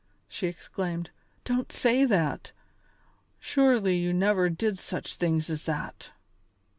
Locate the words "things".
5.13-5.47